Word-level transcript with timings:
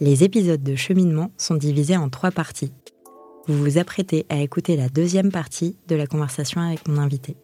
Les 0.00 0.24
épisodes 0.24 0.62
de 0.62 0.76
cheminement 0.76 1.30
sont 1.36 1.56
divisés 1.56 1.96
en 1.96 2.08
trois 2.08 2.30
parties. 2.30 2.72
Vous 3.46 3.58
vous 3.58 3.78
apprêtez 3.78 4.26
à 4.28 4.40
écouter 4.40 4.76
la 4.76 4.88
deuxième 4.88 5.32
partie 5.32 5.76
de 5.88 5.96
la 5.96 6.06
conversation 6.06 6.60
avec 6.60 6.86
mon 6.88 6.98
invité. 6.98 7.36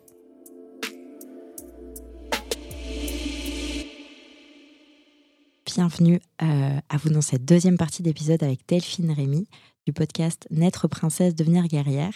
Bienvenue 5.67 6.21
euh, 6.43 6.79
à 6.89 6.97
vous 6.97 7.11
dans 7.11 7.23
cette 7.23 7.45
deuxième 7.45 7.77
partie 7.77 8.03
d'épisode 8.03 8.43
avec 8.43 8.61
Delphine 8.69 9.13
Rémy 9.13 9.49
du 9.85 9.93
podcast 9.93 10.47
Naître 10.51 10.89
princesse, 10.89 11.35
devenir 11.35 11.67
guerrière. 11.67 12.15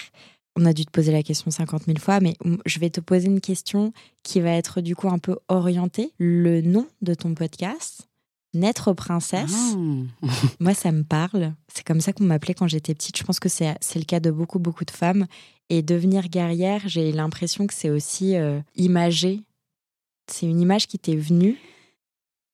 On 0.61 0.67
a 0.67 0.75
dû 0.75 0.85
te 0.85 0.91
poser 0.91 1.11
la 1.11 1.23
question 1.23 1.51
50 1.51 1.85
000 1.87 1.99
fois, 1.99 2.21
mais 2.21 2.37
je 2.67 2.79
vais 2.79 2.91
te 2.91 3.01
poser 3.01 3.29
une 3.29 3.41
question 3.41 3.95
qui 4.23 4.41
va 4.41 4.51
être 4.51 4.83
du 4.83 4.95
coup 4.95 5.09
un 5.09 5.19
peu 5.19 5.39
orientée. 5.49 6.13
Le 6.19 6.61
nom 6.61 6.87
de 7.01 7.15
ton 7.15 7.35
podcast, 7.35 8.09
Naître 8.53 8.93
princesse, 8.93 9.75
Ah. 10.23 10.27
moi 10.61 10.75
ça 10.75 10.93
me 10.93 11.03
parle. 11.03 11.55
C'est 11.73 11.85
comme 11.87 12.01
ça 12.03 12.13
qu'on 12.13 12.25
m'appelait 12.25 12.53
quand 12.55 12.69
j'étais 12.69 12.95
petite. 12.95 13.17
Je 13.17 13.25
pense 13.25 13.41
que 13.41 13.49
c'est 13.49 13.75
c'est 13.81 13.99
le 13.99 14.05
cas 14.05 14.21
de 14.21 14.31
beaucoup, 14.31 14.59
beaucoup 14.59 14.85
de 14.85 14.91
femmes. 14.91 15.27
Et 15.71 15.83
devenir 15.83 16.29
guerrière, 16.29 16.83
j'ai 16.87 17.11
l'impression 17.13 17.67
que 17.67 17.73
c'est 17.73 17.91
aussi 17.91 18.37
euh, 18.37 18.61
imagé. 18.77 19.41
C'est 20.31 20.47
une 20.47 20.61
image 20.61 20.89
qui 20.89 20.99
t'est 20.99 21.17
venue. 21.17 21.57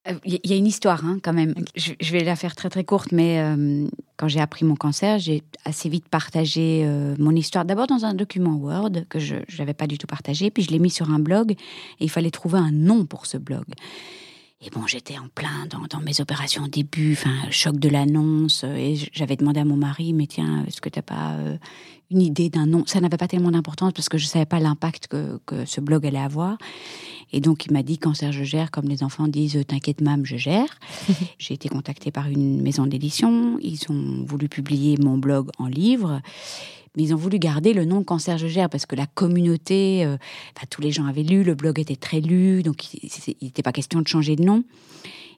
Il 0.08 0.14
Euh, 0.34 0.38
y 0.44 0.52
a 0.52 0.56
une 0.56 0.66
histoire 0.66 1.04
hein, 1.04 1.18
quand 1.22 1.32
même. 1.32 1.54
Je, 1.74 1.92
je 2.00 2.12
vais 2.12 2.22
la 2.24 2.36
faire 2.36 2.54
très 2.54 2.70
très 2.70 2.84
courte, 2.84 3.12
mais 3.12 3.40
euh, 3.40 3.86
quand 4.16 4.28
j'ai 4.28 4.40
appris 4.40 4.64
mon 4.64 4.76
cancer, 4.76 5.18
j'ai 5.18 5.42
assez 5.64 5.88
vite 5.88 6.08
partagé 6.08 6.82
euh, 6.84 7.14
mon 7.18 7.32
histoire. 7.32 7.64
D'abord 7.64 7.86
dans 7.86 8.04
un 8.04 8.14
document 8.14 8.54
Word 8.56 9.06
que 9.08 9.18
je 9.18 9.36
n'avais 9.58 9.74
pas 9.74 9.86
du 9.86 9.98
tout 9.98 10.06
partagé, 10.06 10.50
puis 10.50 10.62
je 10.62 10.70
l'ai 10.70 10.78
mis 10.78 10.90
sur 10.90 11.10
un 11.10 11.18
blog 11.18 11.52
et 11.52 11.56
il 12.04 12.10
fallait 12.10 12.30
trouver 12.30 12.58
un 12.58 12.72
nom 12.72 13.04
pour 13.04 13.26
ce 13.26 13.36
blog. 13.36 13.64
Et 14.62 14.70
bon, 14.70 14.86
j'étais 14.86 15.18
en 15.18 15.28
plein 15.34 15.66
dans, 15.68 15.82
dans 15.90 16.00
mes 16.00 16.20
opérations 16.20 16.64
au 16.64 16.68
début, 16.68 17.12
enfin, 17.12 17.50
choc 17.50 17.76
de 17.78 17.90
l'annonce. 17.90 18.64
Et 18.64 18.96
j'avais 19.12 19.36
demandé 19.36 19.60
à 19.60 19.64
mon 19.64 19.76
mari, 19.76 20.14
mais 20.14 20.26
tiens, 20.26 20.64
est-ce 20.66 20.80
que 20.80 20.88
tu 20.88 20.98
n'as 20.98 21.02
pas 21.02 21.34
euh, 21.34 21.58
une 22.10 22.22
idée 22.22 22.48
d'un 22.48 22.64
nom? 22.66 22.84
Ça 22.86 23.00
n'avait 23.00 23.18
pas 23.18 23.28
tellement 23.28 23.50
d'importance 23.50 23.92
parce 23.92 24.08
que 24.08 24.16
je 24.16 24.24
ne 24.24 24.30
savais 24.30 24.46
pas 24.46 24.58
l'impact 24.58 25.08
que, 25.08 25.38
que 25.44 25.66
ce 25.66 25.82
blog 25.82 26.06
allait 26.06 26.18
avoir. 26.18 26.56
Et 27.32 27.40
donc, 27.40 27.66
il 27.66 27.72
m'a 27.72 27.82
dit, 27.82 27.98
cancer, 27.98 28.32
je 28.32 28.44
gère, 28.44 28.70
comme 28.70 28.88
les 28.88 29.02
enfants 29.02 29.28
disent, 29.28 29.62
t'inquiète, 29.66 30.00
mam, 30.00 30.24
je 30.24 30.36
gère. 30.36 30.78
J'ai 31.38 31.54
été 31.54 31.68
contactée 31.68 32.10
par 32.10 32.28
une 32.28 32.62
maison 32.62 32.86
d'édition. 32.86 33.58
Ils 33.60 33.80
ont 33.90 34.24
voulu 34.24 34.48
publier 34.48 34.96
mon 34.98 35.18
blog 35.18 35.50
en 35.58 35.66
livre. 35.66 36.20
Mais 36.96 37.02
ils 37.02 37.14
ont 37.14 37.18
voulu 37.18 37.38
garder 37.38 37.74
le 37.74 37.84
nom 37.84 38.02
Cancer 38.02 38.38
Je 38.38 38.46
Gère 38.46 38.70
parce 38.70 38.86
que 38.86 38.96
la 38.96 39.06
communauté, 39.06 40.04
euh, 40.04 40.16
enfin, 40.56 40.66
tous 40.70 40.80
les 40.80 40.90
gens 40.90 41.04
avaient 41.04 41.22
lu, 41.22 41.44
le 41.44 41.54
blog 41.54 41.78
était 41.78 41.96
très 41.96 42.20
lu, 42.20 42.62
donc 42.62 42.94
il 42.94 43.10
n'était 43.42 43.62
pas 43.62 43.72
question 43.72 44.00
de 44.00 44.08
changer 44.08 44.34
de 44.34 44.42
nom. 44.42 44.64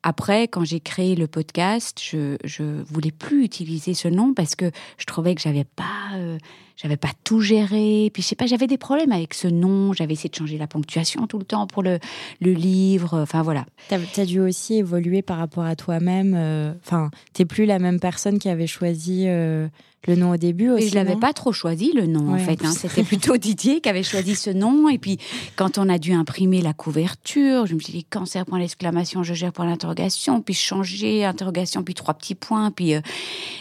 Après, 0.04 0.46
quand 0.46 0.64
j'ai 0.64 0.78
créé 0.78 1.16
le 1.16 1.26
podcast, 1.26 2.00
je, 2.00 2.36
je 2.44 2.62
voulais 2.84 3.10
plus 3.10 3.44
utiliser 3.44 3.94
ce 3.94 4.06
nom 4.06 4.32
parce 4.34 4.54
que 4.54 4.70
je 4.96 5.04
trouvais 5.06 5.34
que 5.34 5.40
j'avais 5.40 5.64
pas, 5.64 6.14
euh, 6.14 6.38
j'avais 6.80 6.96
pas 6.96 7.10
tout 7.24 7.40
géré. 7.40 8.08
Puis 8.14 8.22
je 8.22 8.28
sais 8.28 8.36
pas, 8.36 8.46
j'avais 8.46 8.68
des 8.68 8.78
problèmes 8.78 9.10
avec 9.12 9.34
ce 9.34 9.48
nom. 9.48 9.92
J'avais 9.92 10.12
essayé 10.14 10.28
de 10.30 10.34
changer 10.36 10.56
la 10.58 10.66
ponctuation 10.68 11.26
tout 11.26 11.38
le 11.38 11.44
temps 11.44 11.66
pour 11.66 11.82
le, 11.82 11.98
le 12.40 12.52
livre. 12.52 13.20
Enfin 13.20 13.42
voilà. 13.42 13.66
T'as 13.88 13.98
as 14.16 14.24
dû 14.24 14.38
aussi 14.40 14.76
évoluer 14.76 15.22
par 15.22 15.38
rapport 15.38 15.64
à 15.64 15.74
toi-même. 15.76 16.34
euh, 16.36 16.72
Enfin, 16.86 17.10
t'es 17.32 17.44
plus 17.44 17.66
la 17.66 17.78
même 17.80 17.98
personne 17.98 18.38
qui 18.38 18.48
avait 18.48 18.68
choisi 18.68 19.24
euh, 19.26 19.66
le 20.06 20.14
nom 20.14 20.30
au 20.30 20.36
début 20.36 20.68
aussi. 20.70 20.84
Et 20.84 20.88
je 20.90 20.94
l'avais 20.94 21.16
pas 21.16 21.32
trop 21.32 21.52
choisi 21.52 21.92
le 21.94 22.06
nom 22.06 22.28
en 22.28 22.34
Ouais, 22.34 22.42
en 22.42 22.44
fait. 22.44 22.64
hein. 22.64 22.70
C'était 22.76 23.02
plutôt 23.02 23.36
Didier 23.36 23.80
qui 23.80 23.88
avait 23.88 24.04
choisi 24.04 24.36
ce 24.36 24.50
nom. 24.50 24.88
Et 24.88 24.98
puis 24.98 25.18
quand 25.56 25.78
on 25.78 25.88
a 25.88 25.98
dû 25.98 26.12
imprimer 26.12 26.62
la 26.62 26.72
couverture, 26.74 27.66
je 27.66 27.74
me 27.74 27.80
suis 27.80 27.92
dit 27.92 28.04
cancer 28.04 28.46
point 28.46 28.60
l'exclamation, 28.60 29.24
je 29.24 29.34
gère 29.34 29.52
point 29.52 29.66
l'interrogation, 29.66 30.40
puis 30.42 30.54
changer 30.54 31.24
interrogation, 31.24 31.82
puis 31.82 31.94
trois 31.94 32.14
petits 32.14 32.36
points, 32.36 32.70
puis 32.70 32.94
euh, 32.94 33.00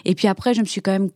et 0.06 0.14
puis 0.14 0.28
après 0.28 0.54
je 0.54 0.60
me 0.62 0.66
suis 0.66 0.82
quand 0.82 0.92
même 0.92 1.10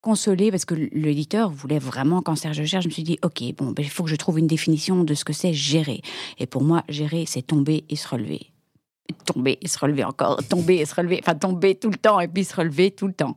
consolée 0.00 0.50
parce 0.50 0.64
que 0.64 0.74
l'éditeur 0.74 1.50
voulait 1.50 1.78
vraiment 1.78 2.22
cancer 2.22 2.52
je 2.52 2.64
gère. 2.64 2.80
Je 2.80 2.88
me 2.88 2.92
suis 2.92 3.02
dit 3.02 3.18
ok 3.22 3.42
bon 3.56 3.72
ben, 3.72 3.82
il 3.82 3.90
faut 3.90 4.04
que 4.04 4.10
je 4.10 4.16
trouve 4.16 4.38
une 4.38 4.46
définition 4.46 5.04
de 5.04 5.14
ce 5.14 5.24
que 5.24 5.32
c'est 5.32 5.52
gérer. 5.52 6.00
Et 6.38 6.46
pour 6.46 6.62
moi 6.62 6.84
gérer 6.88 7.24
c'est 7.26 7.42
tomber 7.42 7.84
et 7.88 7.96
se 7.96 8.08
relever. 8.08 8.50
Tomber 9.12 9.58
et 9.60 9.68
se 9.68 9.78
relever 9.78 10.04
encore, 10.04 10.36
tomber 10.48 10.76
et 10.76 10.86
se 10.86 10.94
relever, 10.94 11.20
enfin 11.22 11.34
tomber 11.34 11.74
tout 11.74 11.90
le 11.90 11.96
temps 11.96 12.20
et 12.20 12.28
puis 12.28 12.44
se 12.44 12.54
relever 12.54 12.90
tout 12.90 13.06
le 13.06 13.12
temps 13.12 13.34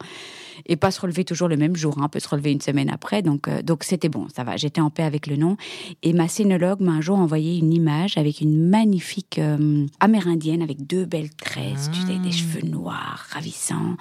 et 0.66 0.76
pas 0.76 0.92
se 0.92 1.02
relever 1.02 1.26
toujours 1.26 1.48
le 1.48 1.58
même 1.58 1.76
jour, 1.76 1.96
hein, 1.98 2.04
on 2.06 2.10
peut 2.10 2.20
se 2.20 2.28
relever 2.28 2.52
une 2.52 2.62
semaine 2.62 2.90
après. 2.90 3.22
Donc, 3.22 3.48
euh, 3.48 3.62
donc 3.62 3.84
c'était 3.84 4.10
bon, 4.10 4.28
ça 4.34 4.44
va. 4.44 4.58
J'étais 4.58 4.82
en 4.82 4.90
paix 4.90 5.04
avec 5.04 5.28
le 5.28 5.36
nom. 5.36 5.58
Et 6.02 6.14
ma 6.14 6.28
scénologue 6.28 6.82
m'a 6.82 6.94
un 6.94 7.02
jour 7.02 7.18
envoyé 7.18 7.58
une 7.58 7.74
image 7.74 8.18
avec 8.18 8.42
une 8.42 8.70
magnifique 8.70 9.40
euh, 9.40 9.86
amérindienne 10.00 10.62
avec 10.62 10.86
deux 10.86 11.06
belles 11.06 11.34
tresses, 11.34 11.90
tu 11.92 12.00
sais, 12.02 12.18
Ah. 12.20 12.24
des 12.24 12.32
cheveux 12.32 12.68
noirs, 12.68 13.26
ravissants. 13.32 13.98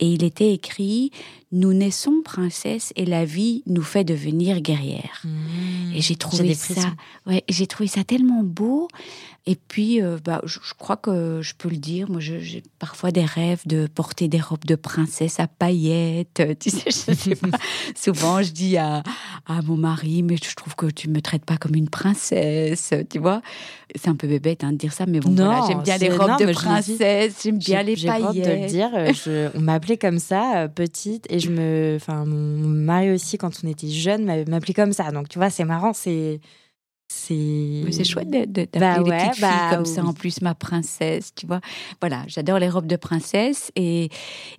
Et 0.00 0.08
il 0.08 0.24
était 0.24 0.52
écrit 0.52 1.10
Nous 1.52 1.72
naissons 1.72 2.22
princesse 2.24 2.92
et 2.96 3.04
la 3.04 3.24
vie 3.24 3.62
nous 3.66 3.82
fait 3.82 4.04
devenir 4.04 4.60
guerrière. 4.60 5.22
Mmh. 5.24 5.94
Et 5.94 6.00
j'ai 6.00 6.14
des 6.14 6.18
trouvé 6.18 6.54
ça, 6.54 6.92
ouais, 7.26 7.44
j'ai 7.48 7.66
trouvé 7.66 7.88
ça 7.88 8.04
tellement 8.04 8.42
beau. 8.42 8.88
Et 9.48 9.54
puis, 9.54 10.02
euh, 10.02 10.18
bah, 10.24 10.40
je, 10.44 10.58
je 10.60 10.74
crois 10.74 10.96
que 10.96 11.40
je 11.40 11.54
peux 11.56 11.68
le 11.68 11.76
dire. 11.76 12.10
Moi, 12.10 12.18
j'ai 12.20 12.64
parfois 12.80 13.12
des 13.12 13.24
rêves 13.24 13.62
de 13.64 13.86
porter 13.86 14.26
des 14.26 14.40
robes 14.40 14.64
de 14.64 14.74
princesse 14.74 15.38
à 15.38 15.46
paillettes. 15.46 16.40
euh, 16.40 16.54
Tu 16.58 16.70
sais, 16.70 16.82
je 16.90 17.12
sais 17.14 17.36
pas. 17.36 17.48
Souvent, 17.94 18.42
je 18.42 18.50
dis 18.50 18.76
à, 18.76 19.04
à 19.46 19.62
mon 19.62 19.76
mari, 19.76 20.24
mais 20.24 20.36
je 20.36 20.52
trouve 20.56 20.74
que 20.74 20.86
tu 20.86 21.08
me 21.08 21.20
traites 21.22 21.44
pas 21.44 21.58
comme 21.58 21.76
une 21.76 21.88
princesse, 21.88 22.92
tu 23.08 23.20
vois. 23.20 23.40
C'est 23.94 24.08
un 24.08 24.16
peu 24.16 24.26
bébête 24.26 24.64
hein, 24.64 24.72
de 24.72 24.78
dire 24.78 24.92
ça, 24.92 25.06
mais 25.06 25.20
bon, 25.20 25.30
voilà, 25.30 25.60
j'aime 25.68 25.82
bien 25.82 25.96
les 25.98 26.10
robes 26.10 26.28
non, 26.28 26.36
de 26.38 26.52
princesse, 26.52 27.40
j'aime 27.44 27.58
bien 27.58 27.78
J'ai- 27.80 27.84
les 27.84 27.96
J'ai 27.96 28.10
honte 28.10 28.34
de 28.34 28.38
le 28.40 28.44
paillettes. 28.44 28.66
dire. 28.70 28.90
euh, 28.94 29.12
je- 29.12 29.56
on 29.56 29.60
m'appelait 29.60 29.96
comme 29.96 30.18
ça, 30.18 30.68
petite, 30.74 31.24
et 31.30 31.38
je 31.38 31.50
me, 31.50 31.94
enfin, 32.00 32.24
mon 32.24 32.66
mari 32.68 33.12
aussi, 33.12 33.38
quand 33.38 33.52
on 33.62 33.68
était 33.68 33.88
jeune, 33.88 34.24
m'a- 34.24 34.44
m'appelait 34.44 34.74
comme 34.74 34.92
ça. 34.92 35.12
Donc, 35.12 35.28
tu 35.28 35.38
vois, 35.38 35.50
c'est 35.50 35.64
marrant, 35.64 35.92
c'est, 35.92 36.40
c'est. 37.08 38.04
Chouette 38.04 38.30
de- 38.30 38.44
de- 38.44 38.68
d'appeler 38.72 38.80
Bah 38.80 38.98
les 38.98 39.10
ouais, 39.10 39.18
petites 39.18 39.34
filles 39.34 39.42
bah 39.42 39.76
comme 39.76 39.84
ça, 39.86 40.04
en 40.04 40.12
plus, 40.12 40.40
ma 40.42 40.54
princesse, 40.54 41.32
tu 41.34 41.46
vois. 41.46 41.60
Voilà, 42.00 42.24
j'adore 42.26 42.58
les 42.58 42.68
robes 42.68 42.86
de 42.86 42.96
princesse. 42.96 43.70
Et, 43.76 44.10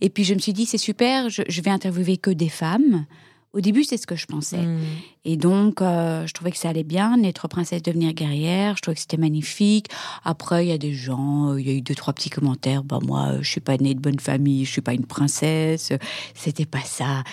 et 0.01 0.09
puis, 0.09 0.23
je 0.23 0.33
me 0.33 0.39
suis 0.39 0.53
dit, 0.53 0.65
c'est 0.65 0.77
super, 0.77 1.29
je, 1.29 1.43
je 1.47 1.61
vais 1.61 1.71
interviewer 1.71 2.17
que 2.17 2.31
des 2.31 2.49
femmes. 2.49 3.05
Au 3.53 3.61
début, 3.61 3.83
c'est 3.83 3.97
ce 3.97 4.05
que 4.05 4.15
je 4.15 4.27
pensais. 4.27 4.57
Mmh. 4.61 4.79
Et 5.25 5.35
donc, 5.37 5.81
euh, 5.81 6.27
je 6.27 6.33
trouvais 6.33 6.51
que 6.51 6.57
ça 6.57 6.69
allait 6.69 6.83
bien, 6.83 7.17
naître 7.17 7.47
princesse, 7.47 7.81
devenir 7.81 8.13
guerrière. 8.13 8.75
Je 8.75 8.81
trouvais 8.81 8.95
que 8.95 9.01
c'était 9.01 9.17
magnifique. 9.17 9.87
Après, 10.23 10.65
il 10.65 10.69
y 10.69 10.73
a 10.73 10.77
des 10.77 10.93
gens, 10.93 11.51
euh, 11.53 11.59
il 11.59 11.67
y 11.67 11.71
a 11.71 11.73
eu 11.73 11.81
deux, 11.81 11.95
trois 11.95 12.13
petits 12.13 12.29
commentaires. 12.29 12.83
Bah, 12.83 12.99
moi, 13.01 13.29
euh, 13.29 13.39
je 13.41 13.49
suis 13.49 13.61
pas 13.61 13.77
née 13.77 13.95
de 13.95 13.99
bonne 13.99 14.19
famille, 14.19 14.65
je 14.65 14.71
suis 14.71 14.81
pas 14.81 14.93
une 14.93 15.05
princesse. 15.07 15.91
C'était 16.35 16.65
pas 16.67 16.81
ça. 16.83 17.23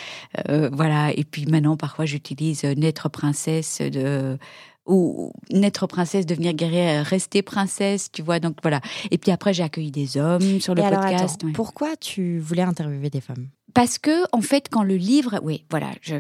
Euh, 0.49 0.71
voilà. 0.73 1.13
Et 1.15 1.25
puis 1.25 1.45
maintenant, 1.47 1.77
parfois, 1.77 2.07
j'utilise 2.07 2.63
naître 2.65 3.11
princesse 3.11 3.81
de 3.83 4.39
ou 4.87 5.33
naître 5.51 5.87
princesse, 5.87 6.27
devenir 6.27 6.53
guerrière, 6.53 7.05
rester 7.07 7.43
princesse, 7.43 8.11
tu 8.13 8.23
vois. 8.23 8.39
Donc 8.41 8.57
voilà. 8.63 8.81
Et 9.11 9.19
puis 9.19 9.31
après, 9.31 9.55
j'ai 9.55 9.63
accueilli 9.63 9.91
des 9.91 10.17
hommes 10.19 10.61
sur 10.61 10.75
le 10.75 10.83
Et 10.83 10.85
alors, 10.85 11.01
podcast. 11.01 11.37
attends, 11.37 11.47
ouais. 11.47 11.53
pourquoi 11.53 11.97
tu 11.97 12.39
voulais 12.39 12.63
interviewer 12.63 13.11
des 13.11 13.21
femmes? 13.21 13.49
Parce 13.73 13.99
que, 13.99 14.23
en 14.31 14.41
fait, 14.41 14.69
quand 14.71 14.85
le 14.85 14.95
livre, 14.95 15.41
oui, 15.43 15.65
voilà, 15.69 15.91
je, 16.01 16.15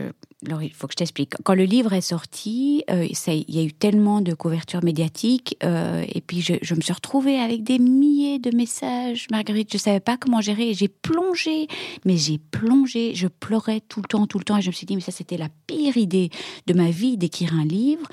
Laurie, 0.44 0.66
il 0.66 0.72
faut 0.74 0.88
que 0.88 0.92
je 0.94 0.96
t'explique. 0.96 1.34
Quand 1.44 1.54
le 1.54 1.62
livre 1.62 1.92
est 1.92 2.00
sorti, 2.00 2.82
euh, 2.90 3.06
ça- 3.12 3.32
il 3.32 3.44
y 3.48 3.60
a 3.60 3.62
eu 3.62 3.72
tellement 3.72 4.20
de 4.22 4.34
couverture 4.34 4.82
médiatique, 4.82 5.56
euh, 5.62 6.04
et 6.12 6.20
puis 6.20 6.40
je, 6.40 6.54
je 6.62 6.74
me 6.74 6.80
suis 6.80 6.92
retrouvée 6.92 7.38
avec 7.38 7.62
des 7.62 7.78
milliers 7.78 8.40
de 8.40 8.50
messages. 8.56 9.28
Marguerite, 9.30 9.72
je 9.72 9.78
savais 9.78 10.00
pas 10.00 10.16
comment 10.16 10.40
gérer. 10.40 10.74
J'ai 10.74 10.88
plongé, 10.88 11.68
mais 12.04 12.16
j'ai 12.16 12.38
plongé. 12.38 13.14
Je 13.14 13.28
pleurais 13.28 13.80
tout 13.88 14.00
le 14.00 14.08
temps, 14.08 14.26
tout 14.26 14.38
le 14.38 14.44
temps, 14.44 14.56
et 14.56 14.62
je 14.62 14.68
me 14.70 14.72
suis 14.72 14.86
dit, 14.86 14.96
mais 14.96 15.02
ça, 15.02 15.12
c'était 15.12 15.36
la 15.36 15.48
pire 15.68 15.96
idée 15.96 16.30
de 16.66 16.74
ma 16.74 16.90
vie 16.90 17.16
d'écrire 17.16 17.54
un 17.54 17.64
livre. 17.64 18.08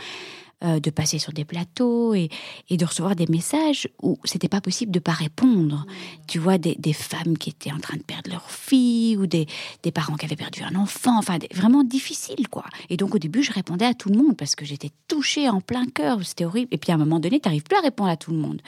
Euh, 0.64 0.80
de 0.80 0.90
passer 0.90 1.20
sur 1.20 1.34
des 1.34 1.46
plateaux 1.46 2.14
et, 2.14 2.30
de 2.70 2.86
recevoir 2.86 3.16
des 3.16 3.28
messages 3.28 3.88
où 4.02 4.20
c'était 4.26 4.48
pas 4.48 4.62
possible 4.62 4.92
de 4.92 5.00
pas 5.00 5.12
répondre. 5.12 5.86
Tu 6.28 6.40
vois, 6.40 6.58
des, 6.58 6.94
femmes 6.94 7.38
qui 7.38 7.50
étaient 7.50 7.72
en 7.72 7.80
train 7.80 7.98
de 7.98 8.04
perdre 8.04 8.30
leur 8.30 8.50
fille 8.50 9.18
ou 9.18 9.28
des, 9.28 9.48
des 9.84 9.92
parents 9.92 10.16
qui 10.16 10.26
avaient 10.26 10.36
perdu 10.36 10.62
un 10.64 10.76
enfant, 10.76 11.18
enfin, 11.18 11.40
vraiment 11.54 11.84
difficile, 11.84 12.48
quoi. 12.48 12.66
Et 12.90 12.98
donc, 12.98 13.16
au 13.16 13.20
début, 13.20 13.44
je 13.44 13.52
répondais 13.52 13.86
à 13.86 13.94
tout 13.94 14.10
le 14.10 14.18
monde 14.18 14.38
parce 14.38 14.56
que 14.56 14.66
j'étais 14.66 14.92
touchée 15.08 15.50
en 15.50 15.62
plein 15.62 15.86
cœur, 15.86 16.20
c'était 16.24 16.46
horrible. 16.46 16.70
Et 16.72 16.78
puis, 16.78 16.92
à 16.92 16.96
un 16.96 17.00
moment 17.00 17.20
donné, 17.20 17.40
tu 17.40 17.48
n'arrives 17.48 17.64
plus 17.64 17.78
à 17.78 17.82
répondre 17.82 18.10
à 18.10 18.18
tout 18.18 18.32
le 18.32 18.38
monde. 18.38 18.62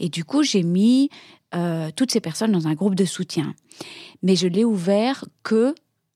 Et 0.00 0.08
du 0.08 0.24
coup, 0.24 0.42
j'ai 0.42 0.62
mis 0.62 1.10
euh, 1.54 1.90
toutes 1.96 2.10
ces 2.10 2.20
personnes 2.20 2.52
dans 2.52 2.68
un 2.68 2.74
groupe 2.74 2.94
de 2.94 3.06
soutien. 3.06 3.54
Mais 4.22 4.36
je 4.36 4.46
l'ai 4.46 4.64
ouvert 4.64 5.24
que 5.42 5.74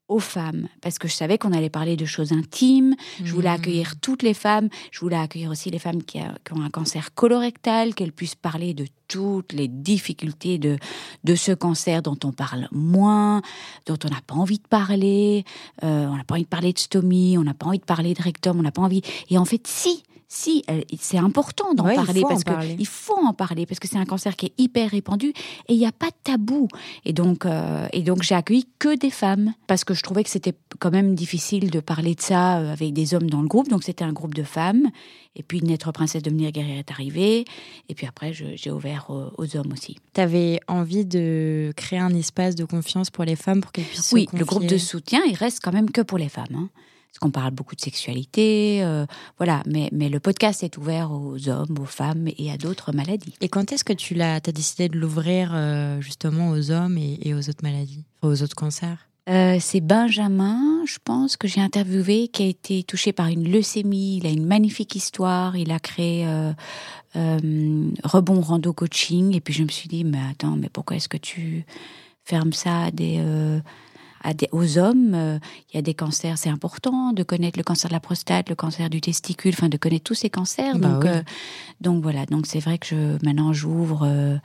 aux 0.09 0.19
femmes, 0.19 0.69
parce 0.83 0.99
que 0.99 1.09
je 1.09 1.15
savais 1.15 1.39
qu'on 1.39 1.53
allait 1.53 1.71
parler 1.71 1.97
de 1.97 2.05
choses 2.05 2.33
intimes, 2.33 2.95
je 3.25 3.33
voulais 3.33 3.49
Mmh. 3.49 3.53
accueillir 3.55 4.01
toutes 4.01 4.23
les 4.23 4.35
femmes, 4.35 4.69
je 4.91 5.01
voulais 5.01 5.17
accueillir 5.17 5.51
aussi 5.51 5.71
les 5.71 5.79
femmes 5.79 6.03
qui, 6.03 6.19
a- 6.19 6.35
qui 6.45 6.53
ont 6.53 6.63
un 6.63 6.71
cancer 6.71 7.15
colorectal, 7.15 7.95
qu'elles 7.95 8.13
puissent 8.13 8.35
parler 8.35 8.75
de 8.75 8.87
toutes 9.12 9.53
les 9.53 9.69
difficultés 9.69 10.56
de, 10.56 10.79
de 11.23 11.35
ce 11.35 11.53
cancer 11.53 12.00
dont 12.00 12.17
on 12.25 12.32
parle 12.32 12.67
moins, 12.73 13.43
dont 13.85 13.99
on 14.05 14.09
n'a 14.09 14.23
pas 14.26 14.35
envie 14.37 14.56
de 14.56 14.67
parler, 14.67 15.44
euh, 15.85 16.06
on 16.06 16.17
n'a 16.17 16.25
pas 16.25 16.37
envie 16.37 16.44
de 16.44 16.49
parler 16.49 16.73
de 16.73 16.79
stomie, 16.79 17.37
on 17.37 17.44
n'a 17.44 17.53
pas 17.53 17.67
envie 17.67 17.79
de 17.79 17.85
parler 17.85 18.14
de 18.14 18.23
rectum, 18.23 18.59
on 18.59 18.62
n'a 18.62 18.73
pas 18.73 18.81
envie... 18.81 19.03
Et 19.29 19.37
en 19.37 19.44
fait, 19.44 19.67
si 19.67 20.03
si, 20.32 20.64
c'est 20.99 21.19
important 21.19 21.75
d'en 21.75 21.85
parler 21.85 22.23
parce 22.23 22.43
qu'il 22.43 22.87
faut 22.87 23.19
en 23.23 23.35
parler 23.35 23.67
parce 23.67 23.79
que 23.79 23.87
c'est 23.87 23.99
un 23.99 24.06
cancer 24.06 24.35
qui 24.35 24.47
est 24.47 24.55
hyper 24.56 24.91
répandu 24.91 25.26
et 25.69 25.75
il 25.75 25.79
n'y 25.79 25.85
a 25.85 25.93
pas 25.93 26.06
de 26.06 26.15
tabou. 26.25 26.69
Et 27.05 27.12
donc, 27.12 27.44
euh, 27.44 27.87
et 27.93 28.00
donc 28.00 28.23
j'ai 28.23 28.35
accueilli 28.35 28.67
que 28.79 28.97
des 28.97 29.11
femmes 29.11 29.53
parce 29.67 29.85
que 29.85 29.93
je 29.93 30.03
trouvais 30.03 30.25
que 30.25 30.31
c'était 30.31 30.55
quand 30.79 30.91
même 30.91 31.15
difficile 31.15 31.70
de 31.70 31.81
parler 31.81 32.15
de 32.15 32.23
ça 32.23 32.61
euh, 32.61 32.73
avec 32.73 32.94
des 32.94 33.12
hommes 33.12 33.29
dans 33.29 33.43
le 33.43 33.47
groupe. 33.47 33.69
Donc 33.69 33.82
c'était 33.82 34.05
un 34.05 34.12
groupe 34.15 34.32
de 34.32 34.43
femmes. 34.43 34.88
Et 35.37 35.43
puis 35.43 35.61
Naître 35.61 35.93
princesse 35.93 36.23
devenir 36.23 36.50
guerrière 36.50 36.79
est 36.79 36.91
arrivé. 36.91 37.44
Et 37.91 37.94
puis 37.94 38.06
après, 38.06 38.32
j'ai 38.32 38.70
ouvert 38.70 39.02
aux, 39.11 39.57
hommes 39.57 39.73
aussi. 39.73 39.97
Tu 40.15 40.21
avais 40.21 40.61
envie 40.69 41.05
de 41.05 41.73
créer 41.77 41.99
un 41.99 42.15
espace 42.15 42.55
de 42.55 42.65
confiance 42.65 43.11
pour 43.11 43.25
les 43.25 43.37
femmes 43.37 43.61
pour 43.61 43.73
qu'elles 43.73 43.85
puissent 43.85 44.13
oui, 44.13 44.29
se 44.31 44.37
le 44.37 44.45
groupe 44.45 44.67
de 44.67 44.79
soutien, 44.79 45.21
il 45.29 45.35
reste 45.35 45.61
quand 45.63 45.73
même 45.73 45.91
que 45.91 46.01
pour 46.01 46.19
les 46.19 46.29
femmes. 46.29 46.55
Hein 46.55 46.69
parce 47.13 47.19
qu'on 47.19 47.31
parle 47.31 47.51
beaucoup 47.51 47.77
de 47.77 47.81
sexualité, 47.83 48.83
euh, 48.83 49.05
voilà. 49.37 49.63
Mais, 49.67 49.91
mais 49.93 50.09
le 50.09 50.19
podcast 50.19 50.63
est 50.63 50.79
ouvert 50.79 51.13
aux 51.13 51.47
hommes, 51.47 51.79
aux 51.79 51.85
femmes 51.85 52.29
et 52.39 52.51
à 52.51 52.57
d'autres 52.57 52.93
maladies. 52.93 53.35
Et 53.43 53.51
quand 53.51 53.71
est-ce 53.71 53.85
que 53.85 53.93
tu 53.93 54.15
l'as, 54.15 54.37
as 54.37 54.41
décidé 54.41 54.89
de 54.89 54.97
l'ouvrir 54.97 55.53
euh, 55.53 56.01
justement 56.01 56.49
aux 56.51 56.71
hommes 56.71 56.97
et, 56.97 57.35
aux 57.35 57.51
autres 57.51 57.63
maladies, 57.63 58.07
aux 58.23 58.43
autres 58.43 58.57
cancers? 58.57 59.09
Euh, 59.29 59.57
c'est 59.61 59.81
Benjamin, 59.81 60.85
je 60.87 60.99
pense, 61.03 61.37
que 61.37 61.49
j'ai 61.49 61.61
interviewé, 61.61 62.29
qui 62.29 62.43
a 62.43 62.47
été 62.47 62.83
touché 62.83 63.13
par 63.13 63.29
une 63.29 63.51
leucémie. 63.51 64.19
Il 64.19 64.27
a 64.27 64.31
une 64.31 64.47
magnifique 64.47 64.95
histoire. 64.97 65.57
Il 65.57 65.71
a 65.73 65.79
créé 65.79 66.27
Rebond 67.15 68.41
Rando 68.41 68.73
Coaching. 68.73 69.35
Et 69.35 69.41
puis 69.41 69.55
je 69.55 69.63
me 69.63 69.69
suis 69.69 69.89
dit, 69.89 70.05
mais 70.05 70.21
attends, 70.31 70.57
mais 70.57 70.69
pourquoi 70.69 70.97
est-ce 70.97 71.09
que 71.09 71.17
tu 71.17 71.65
fermes 72.25 72.53
ça 72.53 72.85
à 72.85 72.91
des 72.91 73.21
aux 74.53 74.79
hommes, 74.79 75.15
euh, 75.15 75.39
il 75.71 75.77
y 75.77 75.79
a 75.79 75.83
des 75.83 75.95
cancers, 75.95 76.39
c'est 76.39 76.49
important 76.49 77.13
de 77.13 77.23
connaître 77.23 77.59
le 77.59 77.65
cancer 77.65 77.89
de 77.89 77.95
la 77.95 78.01
prostate, 78.01 78.49
le 78.49 78.55
cancer 78.55 78.91
du 78.91 79.01
testicule, 79.01 79.53
enfin 79.55 79.69
de 79.69 79.77
connaître 79.77 80.05
tous 80.05 80.15
ces 80.15 80.31
cancers. 80.31 80.79
Bah 80.79 80.89
donc, 80.89 81.05
euh, 81.05 81.23
donc 81.81 82.03
voilà, 82.03 82.27
donc 82.27 82.47
c'est 82.47 82.61
vrai 82.61 82.79
que 82.79 82.87
je, 82.87 83.25
maintenant 83.25 83.53
j'ouvre 83.53 84.03
euh, 84.05 84.37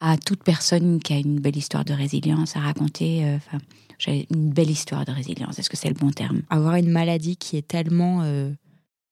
à 0.00 0.16
toute 0.16 0.42
personne 0.42 1.00
qui 1.00 1.12
a 1.12 1.18
une 1.18 1.40
belle 1.40 1.56
histoire 1.56 1.84
de 1.84 1.92
résilience 1.92 2.56
à 2.56 2.60
raconter. 2.60 3.24
Enfin, 3.36 3.58
j'ai 3.98 4.26
une 4.30 4.50
belle 4.50 4.70
histoire 4.70 5.04
de 5.04 5.12
résilience. 5.12 5.58
Est-ce 5.58 5.70
que 5.70 5.76
c'est 5.76 5.88
le 5.88 5.94
bon 5.94 6.10
terme? 6.10 6.42
Avoir 6.50 6.76
une 6.76 6.90
maladie 6.90 7.36
qui 7.36 7.56
est 7.56 7.66
tellement 7.66 8.24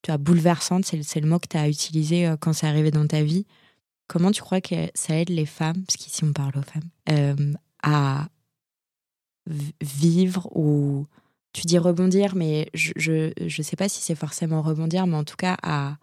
tu 0.02 0.11
as, 0.11 0.19
bouleversante, 0.19 0.85
c'est 0.85 1.20
le 1.20 1.29
mot 1.29 1.38
que 1.38 1.49
tu 1.49 1.56
as 1.56 1.69
utilisé 1.69 2.32
quand 2.40 2.52
c'est 2.52 2.67
arrivé 2.67 2.90
dans 2.90 3.06
ta 3.06 3.23
vie. 3.23 3.44
Comment 4.06 4.31
tu 4.31 4.40
crois 4.40 4.62
que 4.62 4.88
ça 4.94 5.14
aide 5.17 5.29
les 5.29 5.44
femmes, 5.44 5.82
parce 5.87 5.96
qu'ici 5.99 6.25
on 6.25 6.32
parle 6.32 6.55
aux 6.56 6.62
femmes, 6.62 7.58
à 7.82 8.29
vivre 9.81 10.49
ou 10.56 11.06
tu 11.52 11.67
dis 11.67 11.79
rebondir, 11.79 12.34
mais 12.34 12.69
je 12.75 12.93
je, 12.96 13.32
je 13.46 13.62
sais 13.62 13.76
pas 13.76 13.88
si 13.88 14.00
c'est 14.00 14.14
forcément 14.14 14.62
rebondir, 14.62 15.06
mais 15.06 15.17
en 15.17 15.25
tout 15.25 15.37
cas 15.37 15.56
à 15.62 15.96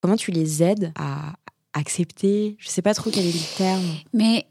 comment 0.00 0.16
tu 0.16 0.30
les 0.30 0.62
aides 0.62 0.92
à 0.96 1.34
accepter. 1.72 2.56
Je 2.58 2.68
sais 2.68 2.82
pas 2.82 2.94
trop 2.94 3.10
quel 3.10 3.26
est 3.26 3.32
le 3.32 3.56
terme. 3.56 3.84
Mais 4.12 4.46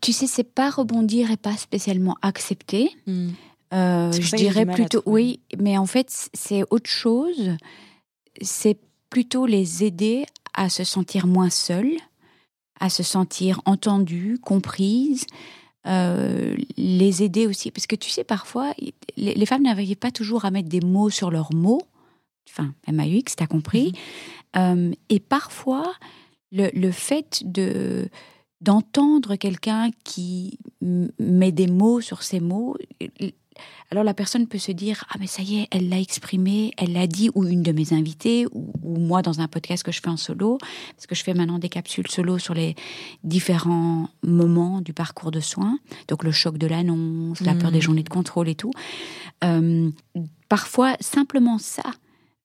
tu 0.00 0.12
sais, 0.12 0.26
c'est 0.26 0.42
pas 0.44 0.70
rebondir 0.70 1.30
et 1.30 1.36
pas 1.36 1.56
spécialement 1.56 2.16
accepter. 2.22 2.90
Hmm. 3.06 3.30
Euh, 3.72 4.12
je 4.12 4.36
dirais 4.36 4.66
plutôt 4.66 5.02
oui, 5.04 5.40
mais 5.58 5.76
en 5.76 5.86
fait 5.86 6.28
c'est 6.32 6.62
autre 6.70 6.90
chose. 6.90 7.56
C'est 8.40 8.78
plutôt 9.10 9.46
les 9.46 9.84
aider 9.84 10.26
à 10.54 10.68
se 10.68 10.84
sentir 10.84 11.26
moins 11.26 11.50
seules, 11.50 11.96
à 12.78 12.88
se 12.88 13.02
sentir 13.02 13.60
entendues, 13.64 14.38
comprises. 14.40 15.26
Euh, 15.86 16.56
les 16.78 17.22
aider 17.22 17.46
aussi. 17.46 17.70
Parce 17.70 17.86
que 17.86 17.96
tu 17.96 18.08
sais, 18.08 18.24
parfois, 18.24 18.72
les, 19.16 19.46
femmes 19.46 19.64
n'arrivent 19.64 19.96
pas 19.96 20.10
toujours 20.10 20.46
à 20.46 20.50
mettre 20.50 20.68
des 20.68 20.80
mots 20.80 21.10
sur 21.10 21.30
leurs 21.30 21.52
mots. 21.52 21.82
Enfin, 22.48 22.72
MAUX, 22.90 23.36
t'as 23.36 23.46
compris. 23.46 23.92
Mhm. 24.54 24.90
Euh, 24.90 24.94
et 25.10 25.20
parfois, 25.20 25.92
le, 26.54 26.70
le 26.72 26.90
fait 26.90 27.42
de 27.44 28.08
d'entendre 28.60 29.36
quelqu'un 29.36 29.90
qui 30.04 30.58
met 30.80 31.52
des 31.52 31.66
mots 31.66 32.00
sur 32.00 32.22
ses 32.22 32.40
mots, 32.40 32.78
alors 33.90 34.04
la 34.04 34.14
personne 34.14 34.46
peut 34.46 34.58
se 34.58 34.72
dire 34.72 35.04
ah 35.10 35.16
mais 35.20 35.26
ça 35.26 35.42
y 35.42 35.60
est, 35.60 35.68
elle 35.70 35.90
l'a 35.90 36.00
exprimé, 36.00 36.72
elle 36.78 36.94
l'a 36.94 37.06
dit 37.06 37.30
ou 37.34 37.44
une 37.44 37.62
de 37.62 37.72
mes 37.72 37.92
invités 37.92 38.46
ou, 38.52 38.72
moi 38.82 39.20
dans 39.20 39.40
un 39.40 39.48
podcast 39.48 39.82
que 39.82 39.92
je 39.92 40.00
fais 40.00 40.08
en 40.08 40.16
solo 40.16 40.56
parce 40.96 41.06
que 41.06 41.14
je 41.14 41.22
fais 41.22 41.34
maintenant 41.34 41.58
des 41.58 41.68
capsules 41.68 42.08
solo 42.08 42.38
sur 42.38 42.54
les 42.54 42.74
différents 43.22 44.08
moments 44.22 44.80
du 44.80 44.94
parcours 44.94 45.30
de 45.30 45.40
soins, 45.40 45.78
donc 46.08 46.24
le 46.24 46.32
choc 46.32 46.56
de 46.56 46.66
l'annonce, 46.66 47.40
la 47.40 47.54
peur 47.54 47.70
des 47.70 47.78
mmh. 47.78 47.82
journées 47.82 48.02
de 48.02 48.08
contrôle 48.08 48.48
et 48.48 48.54
tout. 48.54 48.72
Euh, 49.42 49.90
parfois 50.48 50.96
simplement 51.00 51.58
ça 51.58 51.82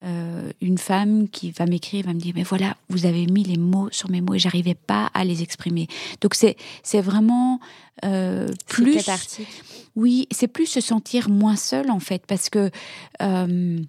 euh, 0.06 0.52
une 0.62 0.78
femme 0.78 1.28
qui 1.28 1.52
va 1.52 1.66
m'écrire 1.66 2.06
va 2.06 2.14
me 2.14 2.20
dire 2.20 2.34
mais 2.34 2.44
voilà 2.44 2.78
vous 2.88 3.06
avez 3.06 3.26
mis 3.26 3.44
les 3.44 3.58
mots 3.58 3.90
sur 3.92 4.10
mes 4.10 4.22
mots 4.22 4.34
et 4.34 4.40
j'arrivais 4.40 4.76
pas 4.76 5.10
à 5.14 5.26
les 5.26 5.42
exprimer. 5.42 5.88
Donc 6.22 6.36
c'est 6.36 6.56
c'est 6.84 7.02
vraiment 7.02 7.60
euh, 8.06 8.48
plus 8.68 8.98
oui 9.96 10.28
c'est 10.32 10.48
plus 10.48 10.68
se 10.68 10.80
sentir 10.80 11.30
moins 11.30 11.58
seul 11.58 11.92
en 11.92 12.00
fait 12.00 12.26
parce 12.26 12.50
que 12.50 12.72
euh, 13.22 13.82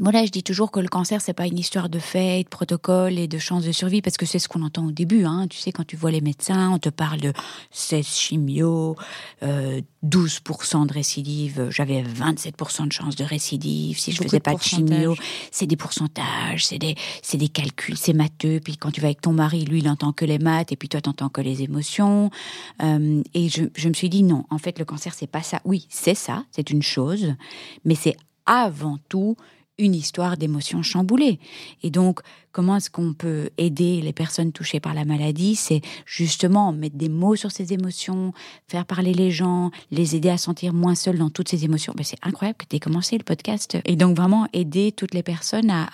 voilà, 0.00 0.26
je 0.26 0.30
dis 0.32 0.42
toujours 0.42 0.72
que 0.72 0.80
le 0.80 0.88
cancer, 0.88 1.20
c'est 1.20 1.34
pas 1.34 1.46
une 1.46 1.58
histoire 1.58 1.88
de 1.88 2.00
fait, 2.00 2.42
de 2.42 2.48
protocole 2.48 3.16
et 3.16 3.28
de 3.28 3.38
chance 3.38 3.64
de 3.64 3.70
survie, 3.70 4.02
parce 4.02 4.16
que 4.16 4.26
c'est 4.26 4.40
ce 4.40 4.48
qu'on 4.48 4.62
entend 4.62 4.86
au 4.86 4.90
début. 4.90 5.24
Hein. 5.24 5.46
Tu 5.48 5.58
sais, 5.58 5.70
quand 5.70 5.86
tu 5.86 5.94
vois 5.94 6.10
les 6.10 6.20
médecins, 6.20 6.72
on 6.72 6.80
te 6.80 6.88
parle 6.88 7.20
de 7.20 7.32
16 7.70 8.04
chimio, 8.04 8.96
euh, 9.44 9.80
12% 10.04 10.86
de 10.86 10.92
récidive. 10.92 11.68
J'avais 11.70 12.02
27% 12.02 12.88
de 12.88 12.92
chance 12.92 13.14
de 13.14 13.22
récidive. 13.22 13.96
Si 13.96 14.10
je 14.10 14.20
faisais 14.20 14.40
pas 14.40 14.54
de 14.54 14.62
chimio, 14.62 15.14
c'est 15.52 15.66
des 15.66 15.76
pourcentages, 15.76 16.66
c'est 16.66 16.78
des, 16.78 16.96
c'est 17.22 17.38
des 17.38 17.48
calculs, 17.48 17.96
c'est 17.96 18.14
matheux. 18.14 18.58
Puis 18.58 18.76
quand 18.76 18.90
tu 18.90 19.00
vas 19.00 19.06
avec 19.06 19.20
ton 19.20 19.32
mari, 19.32 19.64
lui, 19.64 19.78
il 19.78 19.88
entend 19.88 20.12
que 20.12 20.24
les 20.24 20.40
maths, 20.40 20.72
et 20.72 20.76
puis 20.76 20.88
toi, 20.88 21.00
t'entends 21.00 21.28
que 21.28 21.40
les 21.40 21.62
émotions. 21.62 22.30
Euh, 22.82 23.22
et 23.32 23.48
je, 23.48 23.64
je 23.76 23.88
me 23.88 23.94
suis 23.94 24.08
dit 24.08 24.24
non, 24.24 24.44
en 24.50 24.58
fait, 24.58 24.80
le 24.80 24.84
cancer, 24.84 25.14
c'est 25.14 25.28
pas 25.28 25.42
ça. 25.42 25.60
Oui, 25.64 25.86
c'est 25.88 26.16
ça, 26.16 26.44
c'est 26.50 26.70
une 26.70 26.82
chose, 26.82 27.34
mais 27.84 27.94
c'est 27.94 28.16
avant 28.44 28.98
tout 29.08 29.36
une 29.78 29.94
histoire 29.94 30.36
d'émotions 30.36 30.82
chamboulées. 30.82 31.38
Et 31.82 31.90
donc, 31.90 32.20
comment 32.52 32.76
est-ce 32.76 32.90
qu'on 32.90 33.12
peut 33.12 33.50
aider 33.58 34.00
les 34.00 34.12
personnes 34.12 34.52
touchées 34.52 34.80
par 34.80 34.94
la 34.94 35.04
maladie? 35.04 35.56
C'est 35.56 35.80
justement 36.06 36.72
mettre 36.72 36.96
des 36.96 37.08
mots 37.08 37.36
sur 37.36 37.50
ces 37.50 37.72
émotions, 37.72 38.32
faire 38.68 38.84
parler 38.84 39.14
les 39.14 39.30
gens, 39.30 39.70
les 39.90 40.14
aider 40.14 40.30
à 40.30 40.38
sentir 40.38 40.72
moins 40.72 40.94
seuls 40.94 41.18
dans 41.18 41.30
toutes 41.30 41.48
ces 41.48 41.64
émotions. 41.64 41.92
Ben, 41.96 42.04
c'est 42.04 42.18
incroyable 42.22 42.58
que 42.58 42.66
tu 42.66 42.76
aies 42.76 42.80
commencé 42.80 43.18
le 43.18 43.24
podcast. 43.24 43.76
Et 43.84 43.96
donc, 43.96 44.16
vraiment 44.16 44.46
aider 44.52 44.92
toutes 44.92 45.14
les 45.14 45.24
personnes 45.24 45.70
à, 45.70 45.88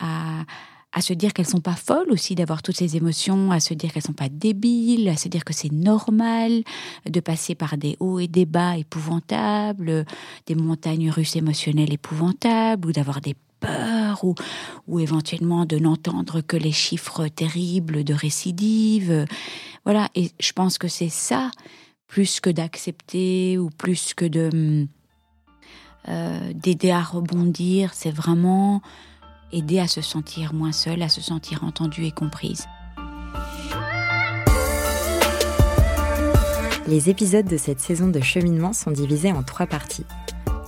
à, 0.92 1.00
se 1.00 1.14
dire 1.14 1.32
qu'elles 1.32 1.46
sont 1.46 1.60
pas 1.60 1.76
folles 1.76 2.10
aussi 2.10 2.34
d'avoir 2.34 2.62
toutes 2.62 2.76
ces 2.76 2.98
émotions, 2.98 3.50
à 3.50 3.60
se 3.60 3.72
dire 3.72 3.92
qu'elles 3.92 4.02
sont 4.02 4.12
pas 4.12 4.28
débiles, 4.28 5.08
à 5.08 5.16
se 5.16 5.28
dire 5.28 5.44
que 5.44 5.54
c'est 5.54 5.72
normal 5.72 6.64
de 7.08 7.20
passer 7.20 7.54
par 7.54 7.78
des 7.78 7.96
hauts 8.00 8.18
et 8.18 8.28
des 8.28 8.44
bas 8.44 8.76
épouvantables, 8.76 10.04
des 10.46 10.54
montagnes 10.54 11.10
russes 11.10 11.36
émotionnelles 11.36 11.94
épouvantables, 11.94 12.88
ou 12.88 12.92
d'avoir 12.92 13.22
des 13.22 13.34
peur 13.60 14.24
ou, 14.24 14.34
ou 14.86 14.98
éventuellement 14.98 15.66
de 15.66 15.78
n'entendre 15.78 16.40
que 16.40 16.56
les 16.56 16.72
chiffres 16.72 17.28
terribles 17.28 18.04
de 18.04 18.14
récidive. 18.14 19.26
Voilà, 19.84 20.08
et 20.14 20.30
je 20.40 20.52
pense 20.52 20.78
que 20.78 20.88
c'est 20.88 21.08
ça, 21.08 21.50
plus 22.06 22.40
que 22.40 22.50
d'accepter 22.50 23.58
ou 23.58 23.70
plus 23.70 24.14
que 24.14 24.24
de 24.24 24.88
euh, 26.08 26.52
d'aider 26.54 26.90
à 26.90 27.02
rebondir, 27.02 27.92
c'est 27.94 28.10
vraiment 28.10 28.80
aider 29.52 29.78
à 29.78 29.86
se 29.86 30.00
sentir 30.00 30.54
moins 30.54 30.72
seule, 30.72 31.02
à 31.02 31.08
se 31.08 31.20
sentir 31.20 31.62
entendue 31.64 32.06
et 32.06 32.10
comprise. 32.10 32.66
Les 36.86 37.10
épisodes 37.10 37.46
de 37.46 37.56
cette 37.56 37.80
saison 37.80 38.08
de 38.08 38.20
cheminement 38.20 38.72
sont 38.72 38.90
divisés 38.90 39.30
en 39.30 39.42
trois 39.42 39.66
parties. 39.66 40.06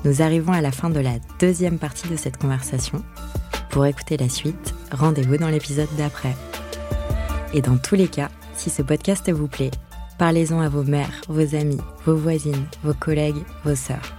Nous 0.04 0.20
arrivons 0.20 0.52
à 0.52 0.60
la 0.60 0.72
fin 0.72 0.90
de 0.90 1.00
la 1.00 1.14
deuxième 1.38 1.78
partie 1.78 2.08
de 2.08 2.16
cette 2.16 2.36
conversation. 2.36 3.02
Pour 3.70 3.86
écouter 3.86 4.16
la 4.16 4.28
suite, 4.28 4.74
rendez-vous 4.90 5.36
dans 5.36 5.48
l'épisode 5.48 5.88
d'après. 5.96 6.34
Et 7.54 7.62
dans 7.62 7.76
tous 7.76 7.94
les 7.94 8.08
cas, 8.08 8.28
si 8.54 8.68
ce 8.70 8.82
podcast 8.82 9.30
vous 9.30 9.48
plaît, 9.48 9.70
parlez-en 10.18 10.60
à 10.60 10.68
vos 10.68 10.82
mères, 10.82 11.20
vos 11.28 11.54
amis, 11.54 11.80
vos 12.04 12.16
voisines, 12.16 12.66
vos 12.82 12.94
collègues, 12.94 13.42
vos 13.64 13.76
sœurs. 13.76 14.14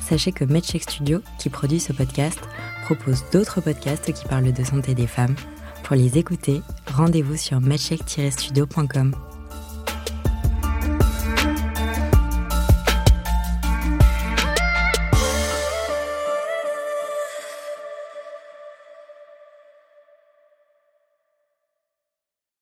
Sachez 0.00 0.32
que 0.32 0.44
MedCheck 0.44 0.82
Studio, 0.82 1.20
qui 1.38 1.50
produit 1.50 1.80
ce 1.80 1.92
podcast, 1.92 2.40
propose 2.84 3.24
d'autres 3.32 3.60
podcasts 3.60 4.12
qui 4.12 4.24
parlent 4.26 4.52
de 4.52 4.64
santé 4.64 4.94
des 4.94 5.06
femmes. 5.06 5.34
Pour 5.82 5.96
les 5.96 6.18
écouter, 6.18 6.62
rendez-vous 6.86 7.36
sur 7.36 7.60
medcheck-studio.com. 7.60 9.14